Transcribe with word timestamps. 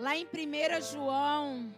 Lá 0.00 0.16
em 0.16 0.24
1 0.24 0.80
João, 0.80 1.74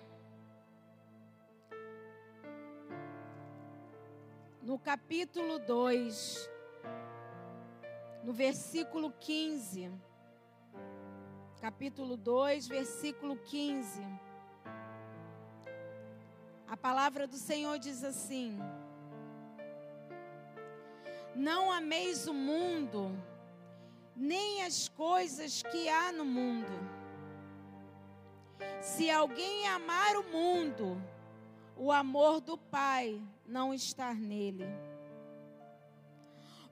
no 4.63 4.79
capítulo 4.79 5.59
2, 5.59 6.49
no 8.23 8.33
versículo 8.33 9.13
15. 9.19 9.91
Capítulo 11.61 12.17
2, 12.17 12.69
versículo 12.69 13.37
15. 13.39 14.01
A 16.69 16.77
palavra 16.77 17.27
do 17.27 17.37
Senhor 17.37 17.77
diz 17.77 18.05
assim: 18.05 18.57
Não 21.35 21.73
ameis 21.73 22.29
o 22.29 22.33
mundo, 22.33 23.11
nem 24.15 24.63
as 24.63 24.89
coisas 24.89 25.61
que 25.65 25.89
há 25.89 26.13
no 26.13 26.25
mundo. 26.25 26.92
Se 28.83 29.09
alguém 29.09 29.69
amar 29.69 30.17
o 30.17 30.25
mundo, 30.25 31.01
o 31.77 31.93
amor 31.93 32.41
do 32.41 32.59
Pai 32.59 33.23
não 33.47 33.73
está 33.73 34.13
nele. 34.13 34.67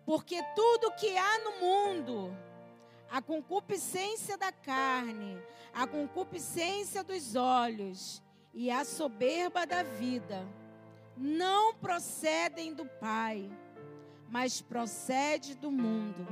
Porque 0.05 0.43
tudo 0.57 0.91
que 0.97 1.17
há 1.17 1.39
no 1.39 1.61
mundo, 1.61 2.37
a 3.09 3.23
concupiscência 3.23 4.37
da 4.37 4.51
carne, 4.51 5.41
a 5.73 5.87
concupiscência 5.87 7.05
dos 7.05 7.37
olhos 7.37 8.21
e 8.53 8.73
a 8.73 8.85
soberba 8.85 9.65
da 9.65 9.85
vida, 9.85 10.45
não 11.17 11.75
procedem 11.75 12.75
do 12.75 12.87
Pai, 12.87 13.49
mas 14.29 14.61
procede 14.61 15.55
do 15.55 15.71
mundo. 15.71 16.27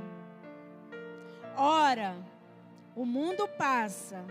Ora, 1.55 2.17
o 2.93 3.05
mundo 3.05 3.47
passa 3.47 4.25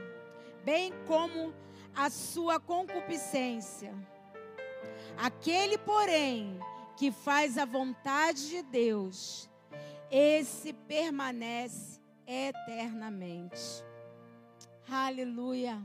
bem 0.65 0.93
como 1.07 1.55
a 1.95 2.11
sua 2.11 2.61
concupiscência. 2.61 3.95
Aquele, 5.17 5.77
porém, 5.79 6.59
que 6.97 7.11
faz 7.11 7.59
a 7.59 7.65
vontade 7.65 8.49
de 8.49 8.63
Deus, 8.63 9.49
esse 10.11 10.73
permanece 10.73 12.01
eternamente. 12.27 13.85
Aleluia. 14.91 15.83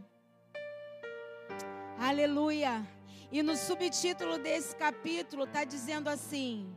Aleluia. 1.98 2.88
E 3.32 3.42
no 3.42 3.58
subtítulo 3.58 4.38
desse 4.38 4.76
capítulo 4.76 5.44
está 5.44 5.64
dizendo 5.64 6.10
assim: 6.10 6.74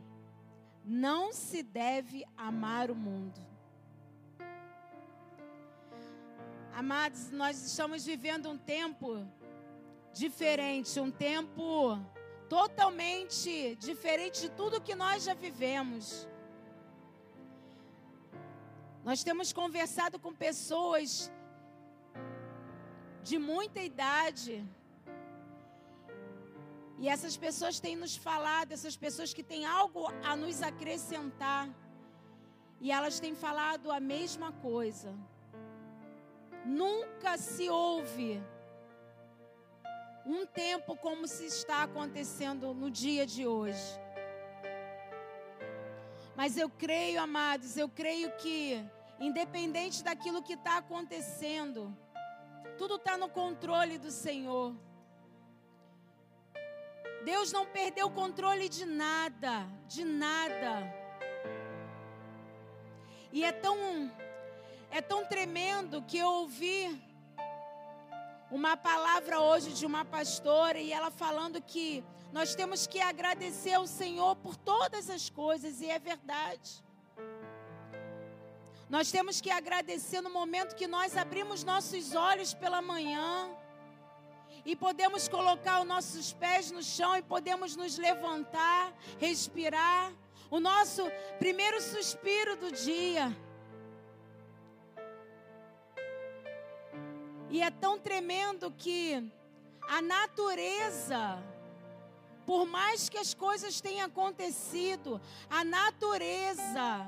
Não 0.83 1.31
se 1.31 1.63
deve 1.63 2.25
amar 2.35 2.89
o 2.89 2.95
mundo. 2.95 3.46
Amados, 6.79 7.31
nós 7.31 7.55
estamos 7.65 8.05
vivendo 8.05 8.47
um 8.51 8.55
tempo 8.55 9.27
diferente, 10.13 10.99
um 10.99 11.09
tempo 11.09 11.97
totalmente 12.47 13.75
diferente 13.77 14.41
de 14.41 14.49
tudo 14.49 14.79
que 14.87 14.93
nós 14.93 15.23
já 15.23 15.33
vivemos. 15.33 16.27
Nós 19.03 19.23
temos 19.23 19.51
conversado 19.51 20.19
com 20.19 20.31
pessoas 20.31 21.31
de 23.23 23.39
muita 23.39 23.79
idade. 23.81 24.63
E 26.99 27.09
essas 27.09 27.35
pessoas 27.35 27.79
têm 27.79 27.95
nos 27.95 28.15
falado, 28.15 28.71
essas 28.71 28.95
pessoas 28.95 29.33
que 29.33 29.41
têm 29.41 29.65
algo 29.65 30.05
a 30.23 30.35
nos 30.35 30.61
acrescentar. 30.61 31.67
E 32.79 32.91
elas 32.91 33.19
têm 33.19 33.33
falado 33.33 33.91
a 33.91 33.99
mesma 33.99 34.51
coisa. 34.51 35.11
Nunca 36.67 37.37
se 37.37 37.69
ouve 37.69 38.43
um 40.25 40.45
tempo 40.45 40.97
como 40.97 41.25
se 41.25 41.45
está 41.45 41.83
acontecendo 41.83 42.73
no 42.73 42.91
dia 42.91 43.25
de 43.25 43.47
hoje. 43.47 43.97
Mas 46.35 46.57
eu 46.57 46.69
creio, 46.69 47.21
amados, 47.21 47.77
eu 47.77 47.87
creio 47.87 48.29
que, 48.35 48.85
independente 49.17 50.03
daquilo 50.03 50.43
que 50.43 50.53
está 50.53 50.77
acontecendo, 50.79 51.97
tudo 52.77 52.95
está 52.95 53.17
no 53.17 53.29
controle 53.29 53.97
do 53.97 54.11
Senhor. 54.11 54.75
Deus 57.23 57.53
não 57.53 57.65
perdeu 57.65 58.07
o 58.07 58.11
controle 58.11 58.67
de 58.67 58.85
nada, 58.85 59.65
de 59.87 60.03
nada. 60.03 60.83
E 63.31 63.45
é 63.45 63.53
tão 63.53 64.11
é 64.91 65.01
tão 65.01 65.25
tremendo 65.25 66.01
que 66.01 66.17
eu 66.17 66.27
ouvi 66.27 67.01
uma 68.49 68.77
palavra 68.77 69.39
hoje 69.39 69.73
de 69.73 69.85
uma 69.85 70.05
pastora 70.05 70.79
e 70.79 70.91
ela 70.91 71.11
falando 71.11 71.61
que 71.61 72.03
nós 72.31 72.55
temos 72.55 72.87
que 72.87 72.99
agradecer 72.99 73.73
ao 73.73 73.87
Senhor 73.87 74.35
por 74.37 74.55
todas 74.55 75.09
as 75.09 75.29
coisas 75.29 75.81
e 75.81 75.89
é 75.89 75.99
verdade. 75.99 76.83
Nós 78.89 79.11
temos 79.11 79.41
que 79.41 79.51
agradecer 79.51 80.21
no 80.21 80.29
momento 80.29 80.75
que 80.75 80.87
nós 80.87 81.17
abrimos 81.17 81.63
nossos 81.63 82.15
olhos 82.15 82.53
pela 82.53 82.81
manhã 82.81 83.49
e 84.65 84.75
podemos 84.75 85.27
colocar 85.27 85.81
os 85.81 85.87
nossos 85.87 86.31
pés 86.33 86.71
no 86.71 86.81
chão 86.81 87.17
e 87.17 87.21
podemos 87.21 87.75
nos 87.75 87.97
levantar, 87.97 88.93
respirar, 89.19 90.13
o 90.49 90.61
nosso 90.61 91.03
primeiro 91.37 91.81
suspiro 91.81 92.55
do 92.55 92.71
dia. 92.71 93.35
E 97.49 97.61
é 97.61 97.71
tão 97.71 97.97
tremendo 97.97 98.71
que 98.71 99.31
a 99.87 100.01
natureza, 100.01 101.41
por 102.45 102.65
mais 102.65 103.07
que 103.07 103.17
as 103.17 103.33
coisas 103.33 103.79
tenham 103.79 104.05
acontecido, 104.05 105.21
a 105.49 105.63
natureza, 105.63 107.07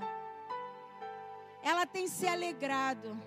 ela 1.61 1.85
tem 1.85 2.07
se 2.07 2.25
alegrado. 2.27 3.21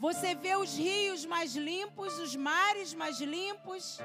Você 0.00 0.34
vê 0.34 0.56
os 0.56 0.76
rios 0.76 1.24
mais 1.24 1.54
limpos, 1.54 2.18
os 2.18 2.34
mares 2.34 2.92
mais 2.92 3.20
limpos, 3.20 4.00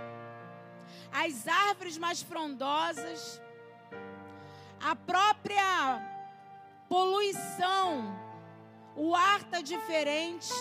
as 1.12 1.48
árvores 1.48 1.98
mais 1.98 2.22
frondosas, 2.22 3.42
a 4.80 4.96
própria 4.96 6.02
poluição 6.88 8.25
o 8.96 9.14
ar 9.16 9.42
está 9.42 9.62
diferente. 9.62 10.54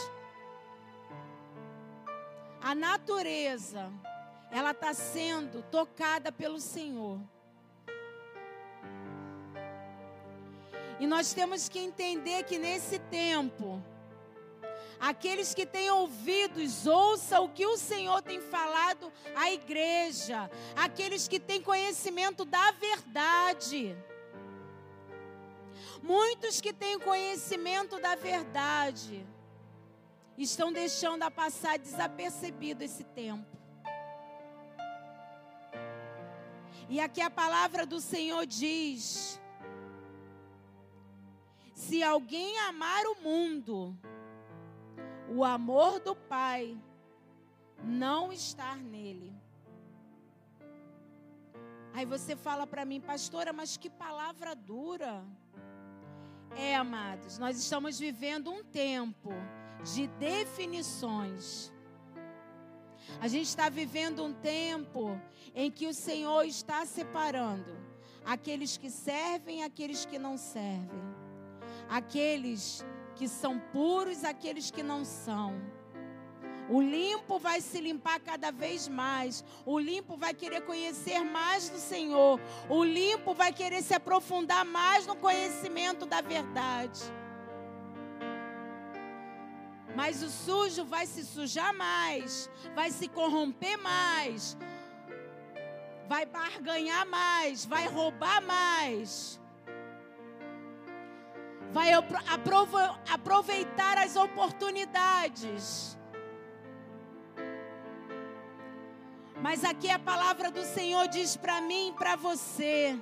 A 2.60 2.74
natureza, 2.74 3.92
ela 4.50 4.72
está 4.72 4.92
sendo 4.94 5.62
tocada 5.70 6.32
pelo 6.32 6.60
Senhor. 6.60 7.20
E 10.98 11.06
nós 11.06 11.34
temos 11.34 11.68
que 11.68 11.78
entender 11.78 12.44
que 12.44 12.58
nesse 12.58 12.98
tempo, 12.98 13.82
aqueles 14.98 15.52
que 15.52 15.66
têm 15.66 15.90
ouvidos, 15.90 16.86
ouçam 16.86 17.44
o 17.44 17.48
que 17.50 17.66
o 17.66 17.76
Senhor 17.76 18.22
tem 18.22 18.40
falado 18.40 19.12
à 19.34 19.52
igreja. 19.52 20.50
Aqueles 20.76 21.28
que 21.28 21.38
têm 21.38 21.60
conhecimento 21.60 22.44
da 22.44 22.70
verdade. 22.72 23.96
Muitos 26.04 26.60
que 26.60 26.70
têm 26.70 26.98
conhecimento 26.98 27.98
da 27.98 28.14
verdade 28.14 29.26
estão 30.36 30.70
deixando 30.70 31.22
a 31.22 31.30
passar 31.30 31.78
desapercebido 31.78 32.84
esse 32.84 33.04
tempo. 33.04 33.56
E 36.90 37.00
aqui 37.00 37.22
a 37.22 37.30
palavra 37.30 37.86
do 37.86 38.02
Senhor 38.02 38.44
diz: 38.44 39.40
se 41.72 42.02
alguém 42.02 42.58
amar 42.58 43.06
o 43.06 43.22
mundo, 43.22 43.96
o 45.26 45.42
amor 45.42 46.00
do 46.00 46.14
Pai 46.14 46.78
não 47.82 48.30
está 48.30 48.76
nele. 48.76 49.32
Aí 51.94 52.04
você 52.04 52.36
fala 52.36 52.66
para 52.66 52.84
mim, 52.84 53.00
pastora, 53.00 53.54
mas 53.54 53.78
que 53.78 53.88
palavra 53.88 54.54
dura. 54.54 55.24
É, 56.56 56.76
amados, 56.76 57.36
nós 57.36 57.58
estamos 57.58 57.98
vivendo 57.98 58.50
um 58.50 58.62
tempo 58.62 59.30
de 59.92 60.06
definições. 60.06 61.72
A 63.20 63.26
gente 63.26 63.48
está 63.48 63.68
vivendo 63.68 64.24
um 64.24 64.32
tempo 64.32 65.20
em 65.54 65.70
que 65.70 65.86
o 65.86 65.94
Senhor 65.94 66.44
está 66.44 66.86
separando 66.86 67.76
aqueles 68.24 68.76
que 68.76 68.88
servem 68.88 69.60
e 69.60 69.62
aqueles 69.62 70.04
que 70.06 70.18
não 70.18 70.36
servem, 70.36 71.02
aqueles 71.88 72.84
que 73.16 73.28
são 73.28 73.58
puros, 73.58 74.24
aqueles 74.24 74.70
que 74.70 74.82
não 74.82 75.04
são. 75.04 75.60
O 76.68 76.80
limpo 76.80 77.38
vai 77.38 77.60
se 77.60 77.80
limpar 77.80 78.18
cada 78.20 78.50
vez 78.50 78.88
mais. 78.88 79.44
O 79.66 79.78
limpo 79.78 80.16
vai 80.16 80.32
querer 80.32 80.62
conhecer 80.62 81.22
mais 81.22 81.68
do 81.68 81.78
Senhor. 81.78 82.40
O 82.68 82.82
limpo 82.82 83.34
vai 83.34 83.52
querer 83.52 83.82
se 83.82 83.94
aprofundar 83.94 84.64
mais 84.64 85.06
no 85.06 85.14
conhecimento 85.14 86.06
da 86.06 86.20
verdade. 86.20 87.00
Mas 89.94 90.22
o 90.22 90.28
sujo 90.28 90.84
vai 90.84 91.06
se 91.06 91.24
sujar 91.24 91.72
mais, 91.72 92.50
vai 92.74 92.90
se 92.90 93.06
corromper 93.06 93.76
mais, 93.76 94.56
vai 96.08 96.26
barganhar 96.26 97.06
mais, 97.06 97.64
vai 97.64 97.86
roubar 97.86 98.42
mais, 98.42 99.40
vai 101.70 101.92
aproveitar 101.92 103.98
as 103.98 104.16
oportunidades. 104.16 105.96
Mas 109.44 109.62
aqui 109.62 109.90
a 109.90 109.98
palavra 109.98 110.50
do 110.50 110.64
Senhor 110.64 111.06
diz 111.06 111.36
para 111.36 111.60
mim 111.60 111.88
e 111.90 111.92
para 111.92 112.16
você 112.16 112.98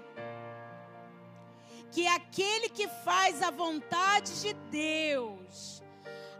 que 1.92 2.04
aquele 2.04 2.68
que 2.68 2.88
faz 3.04 3.40
a 3.40 3.52
vontade 3.52 4.42
de 4.42 4.52
Deus, 4.52 5.80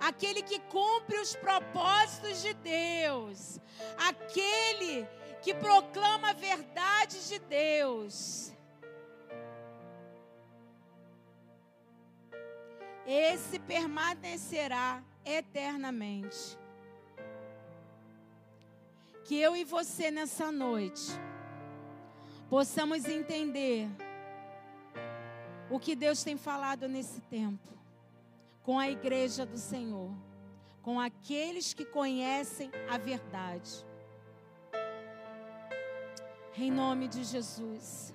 aquele 0.01 0.43
que 0.43 0.59
cumpre 0.59 1.21
os 1.21 1.37
propósitos 1.37 2.43
de 2.43 2.53
Deus, 2.53 3.61
aquele 3.97 5.07
que 5.41 5.55
proclama 5.55 6.31
a 6.31 6.33
verdade 6.33 7.29
de 7.29 7.39
Deus, 7.39 8.53
esse 13.07 13.57
permanecerá 13.61 15.01
eternamente 15.25 16.61
que 19.25 19.39
eu 19.39 19.57
e 19.57 19.65
você 19.65 20.11
nessa 20.11 20.51
noite 20.51 21.03
possamos 22.49 23.05
entender 23.07 23.89
o 25.71 25.79
que 25.79 25.97
Deus 25.97 26.23
tem 26.23 26.37
falado 26.37 26.89
nesse 26.89 27.21
tempo 27.23 27.73
com 28.63 28.79
a 28.79 28.89
igreja 28.89 29.45
do 29.45 29.59
Senhor, 29.59 30.13
com 30.83 31.01
aqueles 31.01 31.73
que 31.75 31.85
conhecem 31.85 32.71
a 32.89 32.99
verdade. 32.99 33.85
Em 36.57 36.71
nome 36.71 37.09
de 37.09 37.25
Jesus. 37.25 38.15